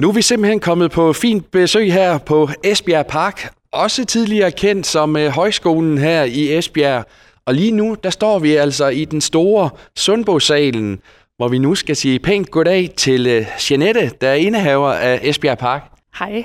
[0.00, 4.86] Nu er vi simpelthen kommet på fint besøg her på Esbjerg Park, også tidligere kendt
[4.86, 7.04] som øh, højskolen her i Esbjerg.
[7.46, 11.00] Og lige nu, der står vi altså i den store Sundbosalen,
[11.36, 15.58] hvor vi nu skal sige pænt goddag til øh, Jeanette, der er indehaver af Esbjerg
[15.58, 15.82] Park.
[16.18, 16.44] Hej.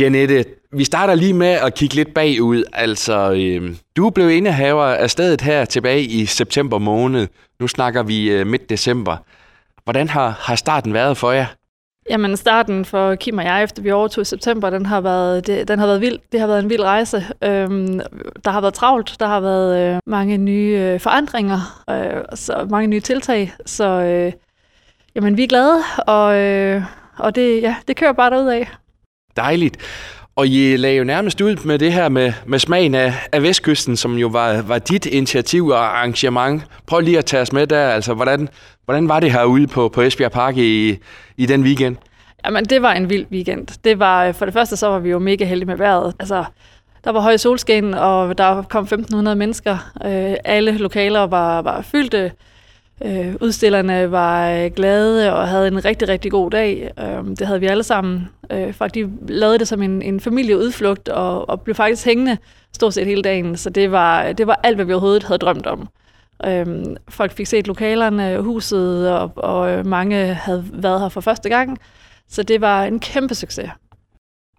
[0.00, 2.64] Jeanette, vi starter lige med at kigge lidt bagud.
[2.72, 7.26] Altså, øh, du blev indehaver af stedet her tilbage i september måned.
[7.60, 9.16] Nu snakker vi øh, midt december.
[9.84, 11.46] Hvordan har, har starten været for jer?
[12.10, 15.68] Jamen starten for Kim og jeg, efter vi overtog i september, den har været, det,
[15.68, 16.18] den har været vild.
[16.32, 17.24] Det har været en vild rejse.
[17.44, 18.00] Øhm,
[18.44, 19.16] der har været travlt.
[19.20, 21.84] Der har været øh, mange nye øh, forandringer.
[21.90, 23.52] Øh, så mange nye tiltag.
[23.66, 24.32] Så øh,
[25.14, 26.82] jamen, vi er glade, og, øh,
[27.18, 28.68] og det, ja, det kører bare derud af.
[29.36, 29.76] Dejligt.
[30.36, 33.96] Og I lagde jo nærmest ud med det her med, med smagen af, af Vestkysten,
[33.96, 36.62] som jo var, var dit initiativ og arrangement.
[36.86, 37.88] Prøv lige at tage os med der.
[37.88, 38.48] Altså, hvordan,
[38.84, 40.98] hvordan var det herude på, på Esbjerg Park i,
[41.36, 41.96] i den weekend?
[42.44, 43.66] Jamen, det var en vild weekend.
[43.84, 46.14] Det var, øh, for det første, så var vi jo mega heldige med vejret.
[46.20, 46.44] Altså,
[47.04, 49.90] der var høj solskin, og der kom 1.500 mennesker.
[50.04, 52.32] Øh, alle lokaler var, var fyldte.
[53.04, 56.90] Øh, udstillerne var øh, glade og havde en rigtig, rigtig god dag.
[56.98, 58.28] Øh, det havde vi alle sammen.
[58.52, 62.36] Øh, faktisk lavede det som en, en familieudflugt og, og blev faktisk hængende
[62.72, 63.56] stort set hele dagen.
[63.56, 65.88] Så det var, det var alt, hvad vi overhovedet havde drømt om.
[66.46, 66.66] Øh,
[67.08, 71.78] folk fik set lokalerne, huset, og, og øh, mange havde været her for første gang.
[72.28, 73.70] Så det var en kæmpe succes.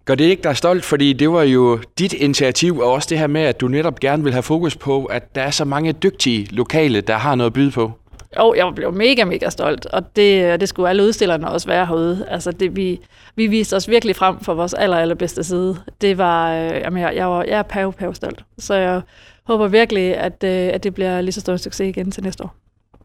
[0.04, 3.26] Gør det ikke dig stolt, fordi det var jo dit initiativ, og også det her
[3.26, 6.46] med, at du netop gerne vil have fokus på, at der er så mange dygtige
[6.50, 7.92] lokale, der har noget at byde på?
[8.36, 12.26] Jo, jeg blev mega, mega stolt, og det, det skulle alle udstillerne også være herude.
[12.28, 13.00] Altså, det, vi,
[13.36, 15.76] vi viste os virkelig frem for vores aller, allerbedste side.
[16.00, 18.44] Det var, øh, jamen, jeg, jeg, var, jeg er pav, pav stolt.
[18.58, 19.00] Så jeg
[19.44, 22.54] håber virkelig, at, øh, at det bliver lige så stor succes igen til næste år.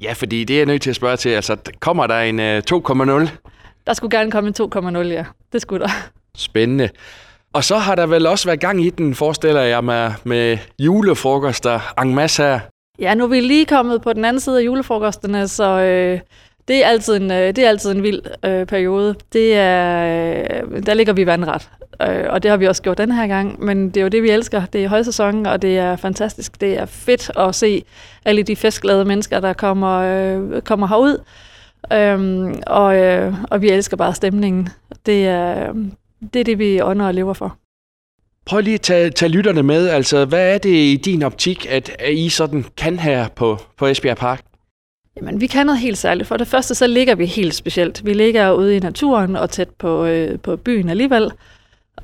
[0.02, 1.30] Ja, fordi det er jeg nødt til at spørge til.
[1.30, 3.30] Altså, kommer der en øh, 2,0?
[3.88, 5.26] Der skulle gerne komme en 2,0, ja.
[5.54, 5.92] Det skulle der.
[6.38, 6.90] Spændende.
[7.54, 11.94] Og så har der vel også været gang i den, forestiller jeg mig, med julefrokoster
[12.02, 12.60] en masse her.
[13.00, 16.20] Ja, nu er vi lige kommet på den anden side af julefrokosterne, så øh,
[16.68, 19.16] det, er altid en, øh, det er altid en vild øh, periode.
[19.34, 21.70] Det er, øh, der ligger vi vandret,
[22.02, 23.64] øh, og det har vi også gjort den her gang.
[23.64, 24.66] Men det er jo det, vi elsker.
[24.66, 26.62] Det er højsæson, og det er fantastisk.
[26.62, 27.84] Det er fedt at se
[28.26, 31.24] alle de festglade mennesker, der kommer, øh, kommer herud.
[31.94, 34.70] Øhm, og, øh, og vi elsker bare stemningen.
[35.06, 35.76] Det er, øh,
[36.34, 37.58] det er det, vi ånder og lever for.
[38.46, 39.90] Prøv lige at tage, tage lytterne med.
[39.90, 44.18] Altså, hvad er det i din optik, at, I sådan kan her på, på Esbjerg
[44.18, 44.44] Park?
[45.18, 46.28] Jamen, vi kan noget helt særligt.
[46.28, 48.06] For det første, så ligger vi helt specielt.
[48.06, 51.32] Vi ligger ude i naturen og tæt på, øh, på byen alligevel.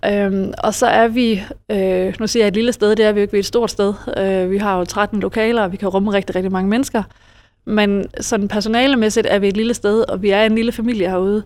[0.06, 1.42] Øhm, og så er vi,
[1.72, 3.46] øh, nu siger jeg et lille sted, det er vi jo ikke, vi er et
[3.46, 3.94] stort sted.
[4.18, 7.04] Øh, vi har jo 13 lokaler, og vi kan rumme rigtig, rigtig mange mennesker.
[7.66, 11.44] Men sådan personalemæssigt er vi et lille sted, og vi er en lille familie herude.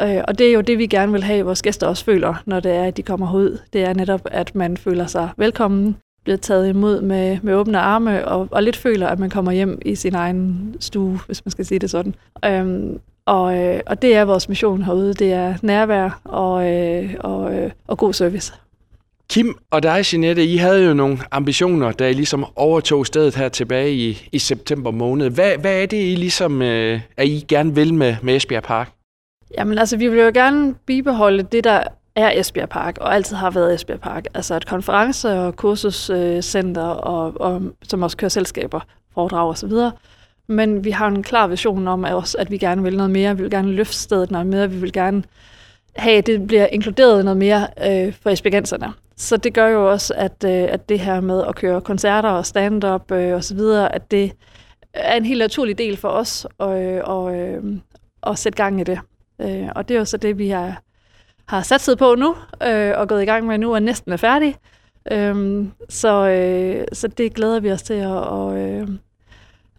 [0.00, 2.42] Øh, og det er jo det, vi gerne vil have, at vores gæster også føler,
[2.46, 3.58] når det er, at de kommer herud.
[3.72, 8.28] Det er netop, at man føler sig velkommen, bliver taget imod med, med åbne arme,
[8.28, 11.66] og, og lidt føler, at man kommer hjem i sin egen stue, hvis man skal
[11.66, 12.14] sige det sådan.
[12.44, 15.14] Øhm, og, øh, og det er vores mission herude.
[15.14, 18.52] Det er nærvær og, øh, og, øh, og god service.
[19.30, 23.48] Kim og dig, Jeanette, I havde jo nogle ambitioner, da I ligesom overtog stedet her
[23.48, 25.30] tilbage i, i september måned.
[25.30, 28.90] Hvad, hvad er det, I ligesom, øh, at I gerne vil med, med Esbjerg Park?
[29.58, 31.82] Jamen altså, vi vil jo gerne bibeholde det, der
[32.16, 34.26] er Esbjerg Park, og altid har været Esbjerg Park.
[34.34, 38.80] Altså et konference- og kursuscenter, og, og, som også kører selskaber,
[39.14, 39.92] foredrag og så videre.
[40.46, 43.36] Men vi har en klar vision om, at, også, at vi gerne vil noget mere.
[43.36, 44.70] Vi vil gerne løfte stedet noget mere.
[44.70, 45.22] Vi vil gerne
[45.96, 48.92] have, at det bliver inkluderet noget mere øh, for esbjergenserne.
[49.16, 52.46] Så det gør jo også, at, øh, at det her med at køre koncerter og
[52.46, 54.32] stand-up øh, og så videre, at det
[54.94, 57.62] er en helt naturlig del for os at, øh, og, øh,
[58.22, 59.00] at sætte gang i det.
[59.40, 60.82] Øh, og det er jo så det, vi har,
[61.46, 62.36] har sat på nu,
[62.66, 64.56] øh, og gået i gang med nu, og næsten er færdig.
[65.12, 68.88] Øh, så, øh, så det glæder vi os til at, og, øh,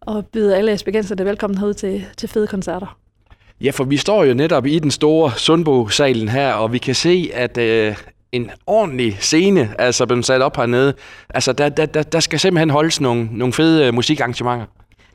[0.08, 2.98] at byde alle esbjergenserne velkommen herud til, til fede koncerter.
[3.62, 7.32] Ja, for vi står jo netop i den store Sundbo-salen her, og vi kan se,
[7.34, 7.96] at øh,
[8.32, 10.94] en ordentlig scene altså blevet sat op hernede.
[11.30, 14.66] Altså, der, der, der, der skal simpelthen holdes nogle, nogle fede øh, musikarrangementer.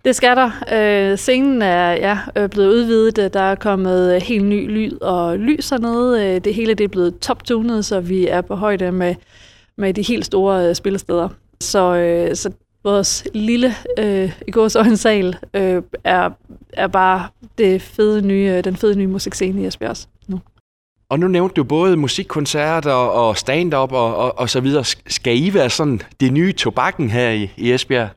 [0.05, 0.51] Det skal der.
[0.73, 3.19] Øh, scenen er ja, øh, blevet udvidet.
[3.19, 6.41] Øh, der er kommet øh, helt ny lyd og lys hernede.
[6.41, 9.15] Det hele det er blevet top-tunet, så vi er på højde med,
[9.79, 11.29] med de helt store øh, spillesteder.
[11.61, 12.51] Så, øh, så
[12.85, 14.53] vores lille øh, i
[14.97, 16.31] sal øh, er,
[16.73, 19.97] er bare det fede nye, den fede nye musikscene i Esbjerg
[20.29, 20.41] nu.
[21.11, 24.85] Og nu nævnte du både musikkoncerter og stand-up og, og, og så videre.
[25.07, 28.09] Skal I være sådan det nye tobakken her i, i Esbjerg?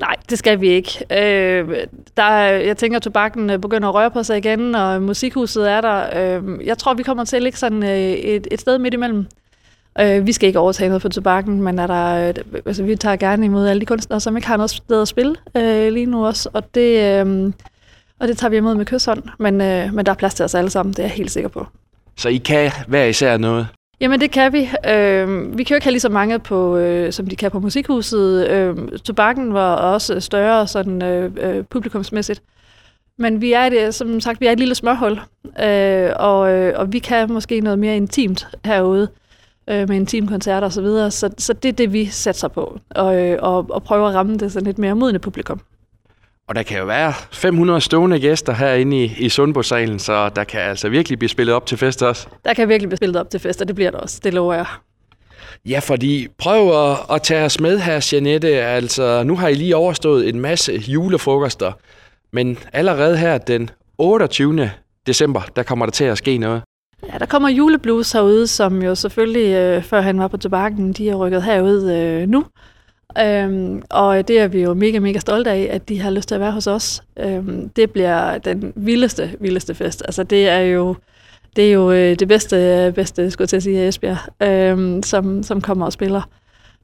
[0.00, 1.04] Nej, det skal vi ikke.
[1.10, 5.70] Øh, der, jeg tænker, at tobakken øh, begynder at røre på sig igen, og musikhuset
[5.70, 6.36] er der.
[6.38, 9.26] Øh, jeg tror, vi kommer til at ligge sådan øh, et, et sted midt imellem.
[10.00, 12.34] Øh, vi skal ikke overtage noget for tobakken, men er der, øh,
[12.66, 15.36] altså, vi tager gerne imod alle de kunstnere, som ikke har noget sted at spille
[15.56, 16.48] øh, lige nu også.
[16.52, 17.52] Og det, øh,
[18.20, 19.22] og det tager vi imod med kysshånd.
[19.38, 21.48] Men, øh, men der er plads til os alle sammen, det er jeg helt sikker
[21.48, 21.66] på.
[22.16, 23.66] Så I kan hver især noget?
[24.00, 24.68] Jamen det kan vi.
[24.88, 27.60] Øh, vi kan jo ikke have lige så mange, på, øh, som de kan på
[27.60, 28.48] Musikhuset.
[28.48, 32.42] Øh, tobakken var også øh, større sådan, øh, øh, publikumsmæssigt.
[33.18, 35.20] Men vi er et, som sagt, vi er et lille smørhul,
[35.64, 39.08] øh, og, øh, og vi kan måske noget mere intimt herude
[39.70, 41.10] øh, med intimkoncerter osv., så, videre.
[41.10, 44.36] så, så det er det, vi satser på, og, øh, og, og prøver at ramme
[44.36, 45.60] det sådan lidt mere modne publikum.
[46.48, 50.60] Og der kan jo være 500 stående gæster herinde i, i Sundbo-salen, så der kan
[50.60, 52.26] altså virkelig blive spillet op til fest også.
[52.44, 54.54] Der kan virkelig blive spillet op til fest, og det bliver der også, det lover
[54.54, 54.66] jeg.
[55.66, 58.48] Ja, fordi prøv at, at tage os med her, Janette.
[58.48, 61.72] Altså, nu har I lige overstået en masse julefrokoster,
[62.32, 64.70] men allerede her den 28.
[65.06, 66.62] december, der kommer der til at ske noget.
[67.12, 71.10] Ja, der kommer juleblues herude, som jo selvfølgelig, øh, før han var på tobakken, de
[71.10, 72.44] er rykket herud øh, nu.
[73.20, 76.34] Øhm, og det er vi jo mega, mega stolte af, at de har lyst til
[76.34, 77.02] at være hos os.
[77.18, 80.02] Øhm, det bliver den vildeste, vildeste fest.
[80.04, 80.96] Altså det er jo
[81.56, 85.42] det, er jo øh, det bedste, bedste skulle jeg til at sige, Esbjerg, øhm, som,
[85.42, 86.22] som kommer og spiller.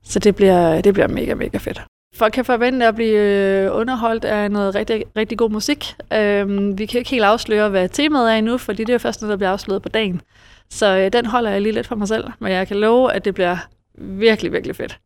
[0.04, 1.82] Så det bliver, det bliver mega, mega fedt.
[2.14, 5.94] Folk kan forvente at blive øh, underholdt af noget rigtig, rigtig god musik.
[6.12, 9.22] Øhm, vi kan ikke helt afsløre, hvad temaet er endnu, fordi det er jo først,
[9.22, 10.20] når der bliver afsløret på dagen.
[10.70, 13.24] Så øh, den holder jeg lige lidt for mig selv, men jeg kan love, at
[13.24, 13.56] det bliver
[13.98, 14.98] virkelig, virkelig fedt.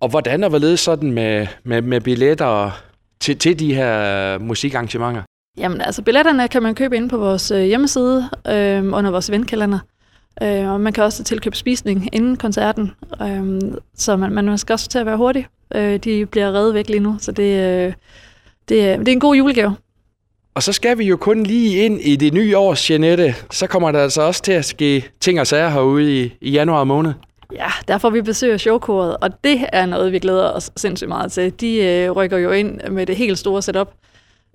[0.00, 2.82] Og hvordan er hvorledes sådan med, med, med billetter
[3.20, 5.22] til, til de her musikarrangementer?
[5.58, 9.78] Jamen altså, billetterne kan man købe inde på vores øh, hjemmeside øh, under vores eventkalender.
[10.42, 12.90] Øh, og man kan også tilkøbe spisning inden koncerten,
[13.22, 13.60] øh,
[13.94, 15.46] så man, man skal også til at være hurtig.
[15.74, 17.92] Øh, de bliver reddet væk lige nu, så det, øh,
[18.68, 19.76] det, det er en god julegave.
[20.54, 23.34] Og så skal vi jo kun lige ind i det nye år, Jeanette.
[23.50, 26.84] Så kommer der altså også til at ske ting og sager herude i, i januar
[26.84, 27.12] måned.
[27.52, 31.08] Ja, der får vi besøg af showkoret, og det er noget, vi glæder os sindssygt
[31.08, 31.60] meget til.
[31.60, 33.92] De øh, rykker jo ind med det helt store setup.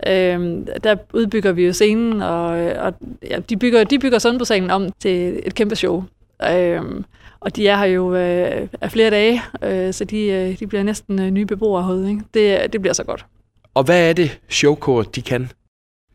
[0.06, 2.94] Øhm, der udbygger vi jo scenen, og, øh, og
[3.30, 6.04] ja, de bygger, de bygger sådan på scenen om til et kæmpe show.
[6.50, 7.04] Øhm,
[7.40, 10.82] og de er her jo øh, af flere dage, øh, så de, øh, de bliver
[10.82, 12.10] næsten øh, nye beboere herude.
[12.10, 12.22] Ikke?
[12.34, 13.26] Det, det bliver så godt.
[13.74, 15.50] Og hvad er det, showkort de kan?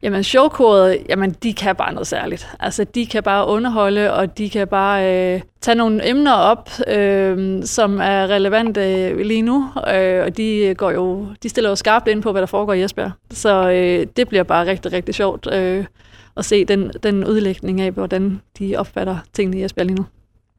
[0.03, 2.47] Jamen showkoret, jamen de kan bare noget særligt.
[2.59, 7.63] Altså de kan bare underholde, og de kan bare øh, tage nogle emner op, øh,
[7.63, 9.69] som er relevante øh, lige nu.
[9.93, 12.83] Øh, og de går jo, de stiller jo skarpt ind på, hvad der foregår i
[12.83, 13.11] Esbjerg.
[13.31, 15.85] Så øh, det bliver bare rigtig, rigtig sjovt øh,
[16.37, 20.05] at se den, den udlægning af, hvordan de opfatter tingene i Esbjerg lige nu.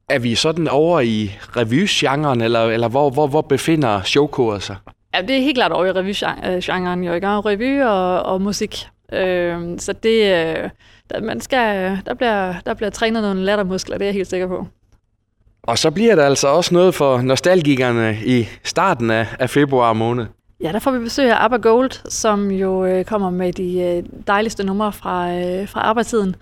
[0.09, 4.77] Er vi sådan over i revy-genren, eller, eller hvor, hvor, hvor befinder showkoret sig?
[5.15, 7.05] Ja, det er helt klart over i revy-genren.
[7.05, 8.87] Jeg er revy og, og musik.
[9.13, 10.71] Øh, så det, øh,
[11.11, 14.47] der, man skal, der, bliver, der bliver trænet nogle lattermuskler, det er jeg helt sikker
[14.47, 14.67] på.
[15.63, 20.27] Og så bliver der altså også noget for nostalgikerne i starten af, af februar måned.
[20.61, 24.03] Ja, der får vi besøg af ABBA Gold, som jo øh, kommer med de øh,
[24.27, 26.37] dejligste numre fra, øh, fra arbejdstiden.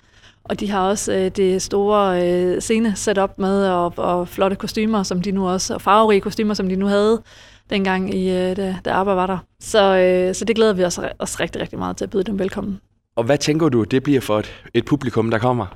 [0.44, 4.56] Og de har også øh, det store øh, scene sat op med, og, og flotte
[4.56, 7.22] kostymer, som de nu også, og farverige kostymer, som de nu havde
[7.70, 9.38] dengang, i, øh, da, da ABBA var der.
[9.60, 12.38] Så, øh, så det glæder vi os også rigtig, rigtig meget til at byde dem
[12.38, 12.80] velkommen.
[13.16, 15.66] Og hvad tænker du, det bliver for et, et publikum, der kommer?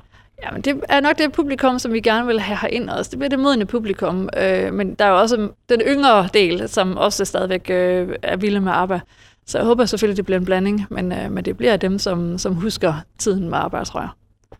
[0.43, 3.09] Jamen, det er nok det publikum, som vi gerne vil have herind også.
[3.09, 4.29] Det bliver det modne publikum.
[4.37, 8.59] Øh, men der er jo også den yngre del, som også stadigvæk øh, er vilde
[8.59, 8.99] med ABBA.
[9.47, 12.37] Så jeg håber selvfølgelig, det bliver en blanding, men, øh, men det bliver dem, som,
[12.37, 14.09] som husker tiden med ABBA, tror jeg.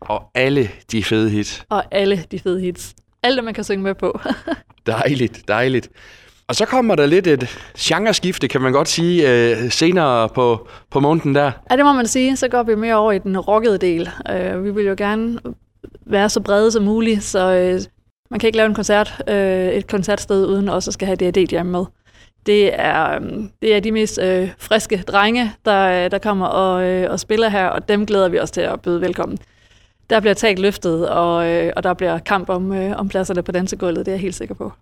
[0.00, 1.64] Og alle de fede hits.
[1.68, 2.94] Og alle de fede hits.
[3.22, 4.20] Alt det, man kan synge med på.
[4.86, 5.88] dejligt, dejligt.
[6.48, 11.00] Og så kommer der lidt et genreskifte, kan man godt sige, øh, senere på, på
[11.00, 11.50] måneden der.
[11.70, 12.36] Ja, det må man sige.
[12.36, 14.10] Så går vi mere over i den rockede del.
[14.30, 15.38] Øh, vi vil jo gerne
[16.06, 17.80] være så brede som muligt, så øh,
[18.30, 21.50] man kan ikke lave en koncert, øh, et koncertsted uden også at skal have D&D
[21.50, 21.84] hjemme med.
[22.46, 23.20] Det er, øh,
[23.62, 27.48] det er de mest øh, friske drenge, der, øh, der kommer og, øh, og spiller
[27.48, 29.38] her, og dem glæder vi os til at byde velkommen.
[30.10, 33.52] Der bliver talt løftet, og, øh, og der bliver kamp om, øh, om pladserne på
[33.52, 34.72] dansegulvet, det er jeg helt sikker på.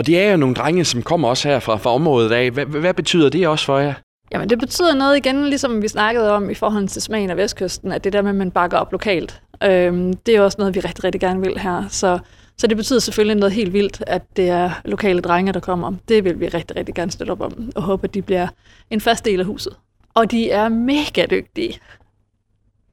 [0.00, 2.50] Og det er jo nogle drenge, som kommer også her fra, fra området af.
[2.50, 3.94] Hvad, hvad betyder det også for jer?
[4.32, 7.92] Jamen det betyder noget igen, ligesom vi snakkede om i forhold til smagen af Vestkysten,
[7.92, 10.80] at det der med, at man bakker op lokalt, øhm, det er også noget, vi
[10.80, 11.84] rigtig, rigtig gerne vil her.
[11.88, 12.18] Så,
[12.58, 15.92] så det betyder selvfølgelig noget helt vildt, at det er lokale drenge, der kommer.
[16.08, 18.48] Det vil vi rigtig, rigtig gerne støtte op om, og håbe, at de bliver
[18.90, 19.76] en fast del af huset.
[20.14, 21.78] Og de er mega dygtige.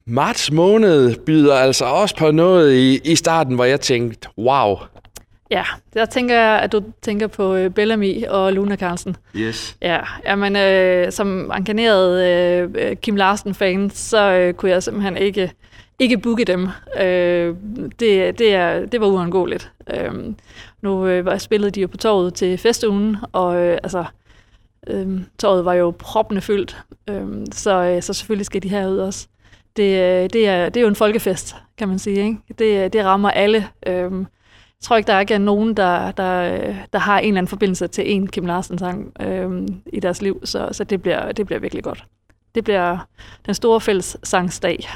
[0.09, 4.75] Marts måned byder altså også på noget i, i starten, hvor jeg tænkte, wow,
[5.51, 5.63] Ja,
[5.93, 9.15] der tænker jeg, at du tænker på øh, Bellamy og Luna Carlsen.
[9.35, 9.77] Yes.
[9.81, 15.51] Ja, jamen, øh, som enkarneret øh, Kim Larsen-fan, så øh, kunne jeg simpelthen ikke,
[15.99, 16.67] ikke booke dem.
[17.01, 17.55] Øh,
[17.99, 19.71] det, det, er, det var uundgåeligt.
[19.93, 20.13] Øh,
[20.81, 24.05] nu øh, var spillede de jo på torvet til festugen, og øh, altså,
[24.87, 26.77] øh, torvet var jo proppende fyldt,
[27.09, 29.27] øh, så, øh, så selvfølgelig skal de herud også.
[29.77, 32.25] Det, øh, det, er, det er jo en folkefest, kan man sige.
[32.25, 32.37] Ikke?
[32.59, 33.67] Det, det rammer alle.
[33.87, 34.11] Øh,
[34.81, 36.59] jeg tror ikke, der er nogen, der, der,
[36.93, 40.69] der har en eller anden forbindelse til en Kim Larsen-sang øh, i deres liv, så,
[40.71, 42.03] så det, bliver, det bliver virkelig godt.
[42.55, 42.97] Det bliver
[43.45, 44.89] den store fælles sangsdag.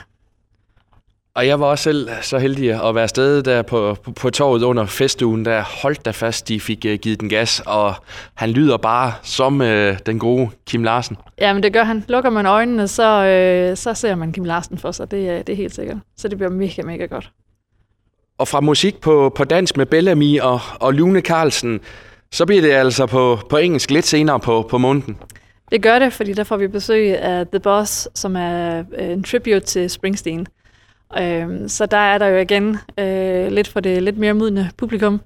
[1.35, 4.63] Og jeg var også selv så heldig at være afsted der på, på, på torvet
[4.63, 7.93] under festugen, der holdt der fast, de fik uh, givet den gas, og
[8.33, 9.67] han lyder bare som uh,
[10.05, 11.17] den gode Kim Larsen.
[11.39, 12.05] Ja, men det gør han.
[12.07, 15.57] Lukker man øjnene, så, øh, så ser man Kim Larsen for sig, det, det er
[15.57, 15.97] helt sikkert.
[16.17, 17.31] Så det bliver mega, mega godt.
[18.41, 21.79] Og fra musik på, på dansk med Bellamy og, og Lune Carlsen,
[22.31, 25.17] så bliver det altså på, på engelsk lidt senere på, på måneden.
[25.71, 29.23] Det gør det, fordi der får vi besøg af The Boss, som er øh, en
[29.23, 30.47] tribute til Springsteen.
[31.19, 35.21] Øhm, så der er der jo igen øh, lidt for det lidt mere modne publikum,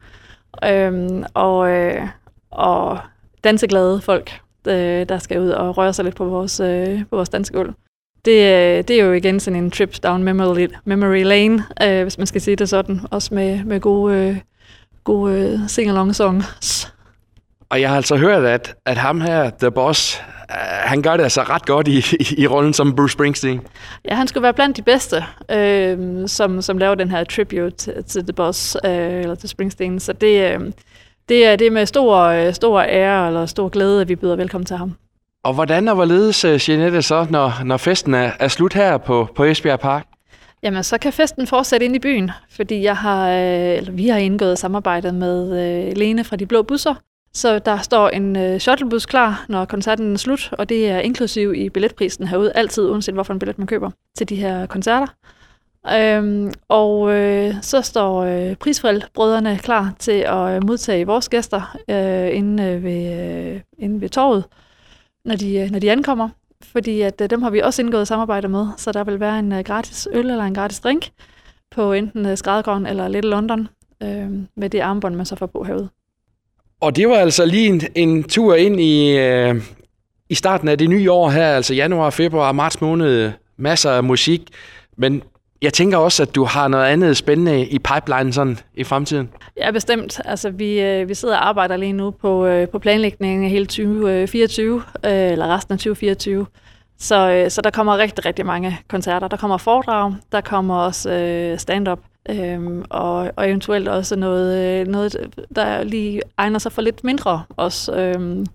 [0.65, 2.07] øhm, og, øh,
[2.51, 2.99] og
[3.43, 4.31] danseglade folk,
[4.67, 7.73] øh, der skal ud og røre sig lidt på vores, øh, på vores dansegulv.
[8.25, 12.17] Det, øh, det er jo igen sådan en trip down memory, memory lane, øh, hvis
[12.17, 14.37] man skal sige det sådan, også med, med gode, øh,
[15.03, 16.93] gode øh, sing-along songs.
[17.69, 20.55] Og jeg har altså hørt, at, at ham her, The Boss, uh,
[20.89, 23.61] han gør det altså ret godt i, i, i rollen som Bruce Springsteen.
[24.05, 28.03] Ja, han skulle være blandt de bedste, øh, som, som laver den her tribute til,
[28.03, 29.99] til The Boss, øh, eller til Springsteen.
[29.99, 30.59] Så det, øh,
[31.29, 34.35] det, er, det er med stor, øh, stor ære eller stor glæde, at vi byder
[34.35, 34.95] velkommen til ham.
[35.45, 39.27] Og hvordan og hvorledes, øh, Jeanette, så, når, når festen er, er slut her på,
[39.35, 40.07] på Esbjerg Park?
[40.63, 44.17] Jamen, så kan festen fortsætte ind i byen, fordi jeg har, øh, eller vi har
[44.17, 46.95] indgået samarbejde med øh, Lene fra De Blå Busser,
[47.33, 51.53] så der står en øh, shuttlebus klar, når koncerten er slut, og det er inklusiv
[51.53, 55.07] i billetprisen herude, altid uanset hvorfor en billet man køber til de her koncerter.
[55.93, 62.63] Øhm, og øh, så står øh, Brødrene klar til at modtage vores gæster øh, inde,
[62.63, 63.13] øh, ved,
[63.53, 64.43] øh, inde ved torvet,
[65.25, 66.29] når de, øh, når de ankommer.
[66.63, 69.51] Fordi at øh, dem har vi også indgået samarbejde med, så der vil være en
[69.51, 71.09] øh, gratis øl eller en gratis drink
[71.71, 72.31] på enten øh,
[72.89, 73.67] eller Little London
[74.03, 75.89] øh, med det armbånd, man så får på herude.
[76.81, 79.55] Og det var altså lige en, en tur ind i, øh,
[80.29, 83.31] i starten af det nye år her, altså januar, februar, marts måned.
[83.57, 84.41] Masser af musik,
[84.97, 85.21] men
[85.65, 89.29] jeg tænker også, at du har noget andet spændende i pipeline sådan i fremtiden.
[89.57, 90.21] Ja, bestemt.
[90.25, 93.65] Altså, vi, øh, vi sidder og arbejder lige nu på, øh, på planlægningen af hele
[93.65, 96.45] 2024, øh, eller resten af 2024.
[96.99, 99.27] Så, så der kommer rigtig, rigtig mange koncerter.
[99.27, 105.15] Der kommer foredrag, der kommer også øh, stand-up, Øhm, og, og eventuelt også noget, noget,
[105.55, 107.95] der lige egner sig for lidt mindre også.
[107.95, 108.45] Øhm,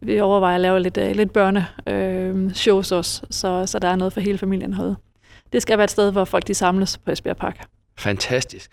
[0.00, 4.12] vi overvejer at lave lidt, lidt børne øh, shows også, så, så der er noget
[4.12, 4.96] for hele familien herude.
[5.52, 7.66] Det skal være et sted, hvor folk de samles på Esbjerg Park.
[7.98, 8.70] Fantastisk.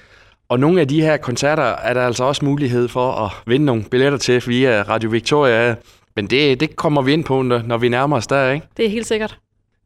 [0.49, 3.83] Og nogle af de her koncerter er der altså også mulighed for at vinde nogle
[3.83, 5.75] billetter til via Radio Victoria.
[6.15, 8.67] Men det, det kommer vi ind på, når vi nærmer os der, ikke?
[8.77, 9.37] Det er helt sikkert.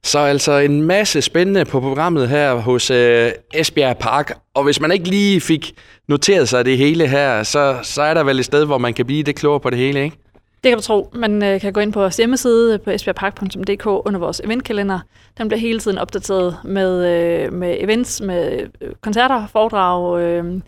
[0.04, 4.38] Så altså en masse spændende på programmet her hos øh, Esbjerg Park.
[4.54, 5.74] Og hvis man ikke lige fik
[6.08, 9.06] noteret sig det hele her, så, så er der vel et sted, hvor man kan
[9.06, 10.18] blive det klogere på det hele, ikke?
[10.64, 11.10] Det kan du tro.
[11.14, 15.00] Man øh, kan gå ind på vores hjemmeside øh, på esbjergpark.dk under vores eventkalender.
[15.38, 20.62] Den bliver hele tiden opdateret med, øh, med events, med øh, koncerter, foredrag, øh,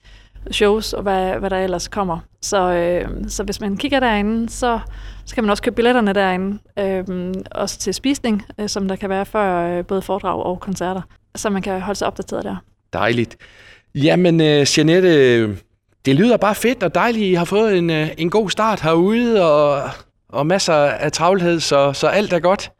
[0.51, 2.19] shows og hvad, hvad der ellers kommer.
[2.41, 4.79] Så, øh, så hvis man kigger derinde, så,
[5.25, 6.59] så kan man også købe billetterne derinde.
[6.79, 11.01] Øh, også til spisning, øh, som der kan være før øh, både foredrag og koncerter.
[11.35, 12.55] Så man kan holde sig opdateret der.
[12.93, 13.38] Dejligt.
[13.95, 15.57] Jamen, øh, Jeanette,
[16.05, 17.25] det lyder bare fedt og dejligt.
[17.25, 19.89] I har fået en, øh, en god start herude og,
[20.29, 22.72] og masser af travlhed, så, så alt er godt.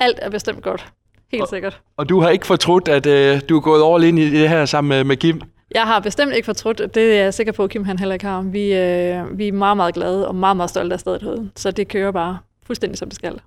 [0.00, 0.86] Alt er bestemt godt.
[1.32, 1.80] Helt og, sikkert.
[1.96, 4.64] Og du har ikke fortrudt, at øh, du er gået over ind i det her
[4.64, 5.40] sammen med, med Kim?
[5.74, 6.78] Jeg har bestemt ikke fortrudt.
[6.94, 8.42] Det er jeg sikker på, at Kim han heller ikke har.
[8.42, 11.50] Vi, øh, vi er meget, meget glade og meget, meget stolte af stedet herude.
[11.56, 13.40] Så det kører bare fuldstændig, som det skal.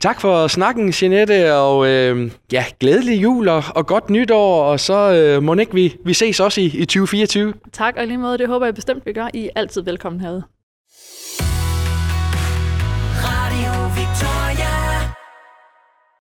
[0.00, 5.12] Tak for snakken, Jeanette, og øh, ja, glædelig jul og, og godt nytår, og så
[5.12, 7.54] øh, må ikke vi, vi ses også i, i 2024.
[7.72, 9.28] Tak, og lige måde, det håber jeg bestemt, vi gør.
[9.34, 10.42] I er altid velkommen herude.